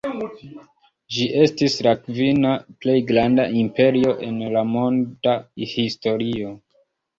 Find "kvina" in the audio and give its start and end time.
2.05-2.55